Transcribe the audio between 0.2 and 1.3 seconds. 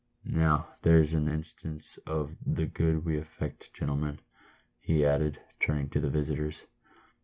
"Now there's an